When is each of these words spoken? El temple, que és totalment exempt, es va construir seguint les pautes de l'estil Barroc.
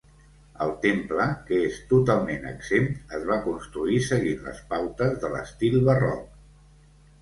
El 0.65 0.71
temple, 0.85 1.27
que 1.49 1.59
és 1.65 1.77
totalment 1.91 2.49
exempt, 2.53 2.97
es 3.19 3.29
va 3.31 3.39
construir 3.47 4.03
seguint 4.11 4.45
les 4.51 4.67
pautes 4.75 5.19
de 5.25 5.35
l'estil 5.39 5.83
Barroc. 5.95 6.31